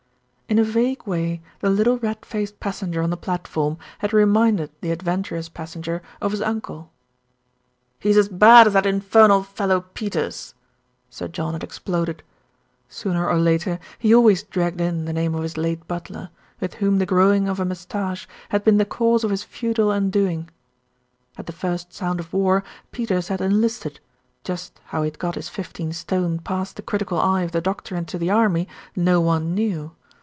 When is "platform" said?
3.15-3.77